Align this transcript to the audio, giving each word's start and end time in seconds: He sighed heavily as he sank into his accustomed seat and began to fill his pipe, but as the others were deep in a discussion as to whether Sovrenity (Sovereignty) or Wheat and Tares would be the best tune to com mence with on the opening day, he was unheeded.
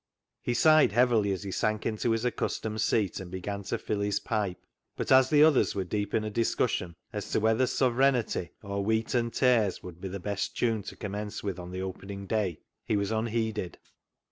He 0.41 0.55
sighed 0.55 0.93
heavily 0.93 1.31
as 1.31 1.43
he 1.43 1.51
sank 1.51 1.85
into 1.85 2.09
his 2.09 2.25
accustomed 2.25 2.81
seat 2.81 3.19
and 3.19 3.29
began 3.29 3.61
to 3.65 3.77
fill 3.77 3.99
his 3.99 4.19
pipe, 4.19 4.57
but 4.95 5.11
as 5.11 5.29
the 5.29 5.43
others 5.43 5.75
were 5.75 5.83
deep 5.83 6.15
in 6.15 6.23
a 6.23 6.31
discussion 6.31 6.95
as 7.13 7.29
to 7.29 7.39
whether 7.39 7.65
Sovrenity 7.67 8.25
(Sovereignty) 8.25 8.51
or 8.63 8.83
Wheat 8.83 9.13
and 9.13 9.31
Tares 9.31 9.83
would 9.83 10.01
be 10.01 10.07
the 10.07 10.19
best 10.19 10.57
tune 10.57 10.81
to 10.81 10.95
com 10.95 11.11
mence 11.11 11.43
with 11.43 11.59
on 11.59 11.69
the 11.69 11.83
opening 11.83 12.25
day, 12.25 12.61
he 12.83 12.97
was 12.97 13.11
unheeded. 13.11 13.77